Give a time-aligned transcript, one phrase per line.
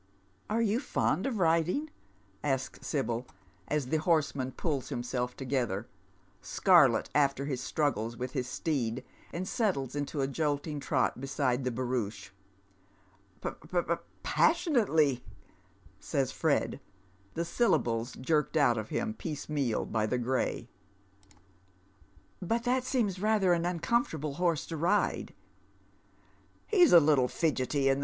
[0.49, 1.91] "Are you fond of riding?"
[2.53, 3.27] asks Sbyl,
[3.67, 5.85] as the horseman pulls himself together,
[6.41, 11.69] scarlet after his struggles with his steed, and bettles into a jolting trot beside the
[11.69, 12.31] barouche."
[13.43, 13.77] P— p—
[14.23, 15.21] passion— ate— ly,"
[15.99, 16.81] says Fred,
[17.35, 20.67] the syllables jerked out of him piecemeal by the gray."
[22.41, 25.35] But that seems xather an uncomfortable horse to ride.""
[26.65, 27.99] He's a httle fidgety in